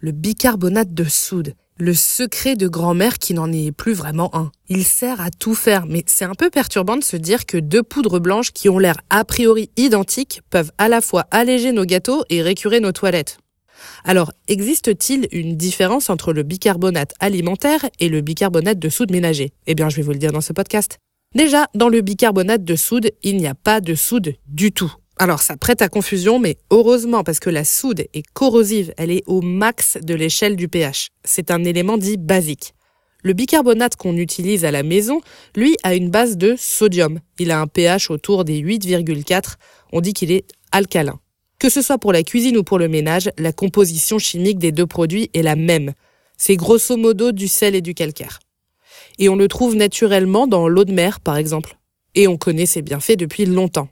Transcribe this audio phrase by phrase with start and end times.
[0.00, 1.54] Le bicarbonate de soude.
[1.76, 4.52] Le secret de grand-mère qui n'en est plus vraiment un.
[4.68, 7.82] Il sert à tout faire, mais c'est un peu perturbant de se dire que deux
[7.82, 12.22] poudres blanches qui ont l'air a priori identiques peuvent à la fois alléger nos gâteaux
[12.30, 13.38] et récurer nos toilettes.
[14.04, 19.50] Alors, existe-t-il une différence entre le bicarbonate alimentaire et le bicarbonate de soude ménager?
[19.66, 20.98] Eh bien, je vais vous le dire dans ce podcast.
[21.34, 24.94] Déjà, dans le bicarbonate de soude, il n'y a pas de soude du tout.
[25.20, 29.24] Alors ça prête à confusion, mais heureusement parce que la soude est corrosive, elle est
[29.26, 31.08] au max de l'échelle du pH.
[31.24, 32.74] C'est un élément dit basique.
[33.24, 35.20] Le bicarbonate qu'on utilise à la maison,
[35.56, 37.18] lui, a une base de sodium.
[37.40, 39.54] Il a un pH autour des 8,4.
[39.92, 41.18] On dit qu'il est alcalin.
[41.58, 44.86] Que ce soit pour la cuisine ou pour le ménage, la composition chimique des deux
[44.86, 45.94] produits est la même.
[46.36, 48.38] C'est grosso modo du sel et du calcaire.
[49.18, 51.76] Et on le trouve naturellement dans l'eau de mer, par exemple.
[52.14, 53.88] Et on connaît ses bienfaits depuis longtemps.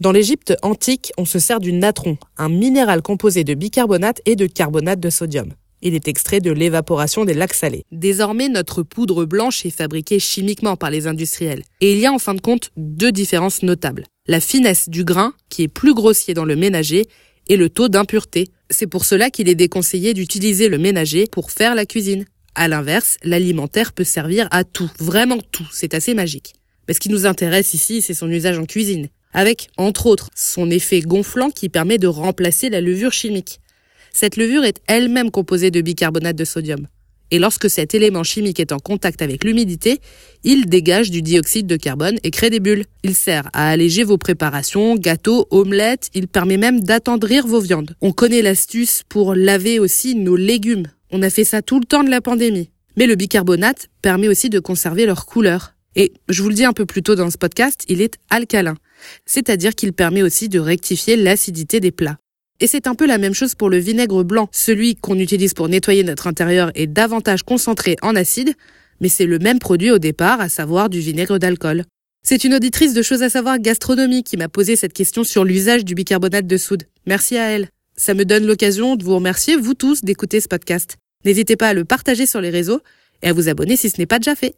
[0.00, 4.46] Dans l'Égypte antique, on se sert du natron, un minéral composé de bicarbonate et de
[4.46, 5.52] carbonate de sodium.
[5.82, 7.84] Il est extrait de l'évaporation des lacs salés.
[7.92, 11.62] Désormais, notre poudre blanche est fabriquée chimiquement par les industriels.
[11.80, 14.06] Et il y a en fin de compte deux différences notables.
[14.26, 17.06] La finesse du grain, qui est plus grossier dans le ménager,
[17.48, 18.48] et le taux d'impureté.
[18.70, 22.24] C'est pour cela qu'il est déconseillé d'utiliser le ménager pour faire la cuisine.
[22.56, 26.54] À l'inverse, l'alimentaire peut servir à tout, vraiment tout, c'est assez magique.
[26.88, 30.70] Mais ce qui nous intéresse ici, c'est son usage en cuisine avec, entre autres, son
[30.70, 33.60] effet gonflant qui permet de remplacer la levure chimique.
[34.12, 36.86] Cette levure est elle-même composée de bicarbonate de sodium.
[37.30, 39.98] Et lorsque cet élément chimique est en contact avec l'humidité,
[40.44, 42.84] il dégage du dioxyde de carbone et crée des bulles.
[43.02, 47.96] Il sert à alléger vos préparations, gâteaux, omelettes, il permet même d'attendrir vos viandes.
[48.00, 50.86] On connaît l'astuce pour laver aussi nos légumes.
[51.10, 52.70] On a fait ça tout le temps de la pandémie.
[52.96, 55.73] Mais le bicarbonate permet aussi de conserver leur couleur.
[55.96, 58.76] Et je vous le dis un peu plus tôt dans ce podcast, il est alcalin
[59.26, 62.18] c'est-à-dire qu'il permet aussi de rectifier l'acidité des plats.
[62.60, 64.48] Et c'est un peu la même chose pour le vinaigre blanc.
[64.52, 68.54] Celui qu'on utilise pour nettoyer notre intérieur est davantage concentré en acide,
[69.00, 71.84] mais c'est le même produit au départ, à savoir du vinaigre d'alcool.
[72.22, 75.84] C'est une auditrice de choses à savoir gastronomie qui m'a posé cette question sur l'usage
[75.84, 76.84] du bicarbonate de soude.
[77.06, 77.68] Merci à elle.
[77.96, 80.96] Ça me donne l'occasion de vous remercier, vous tous, d'écouter ce podcast.
[81.24, 82.80] N'hésitez pas à le partager sur les réseaux
[83.22, 84.54] et à vous abonner si ce n'est pas déjà fait.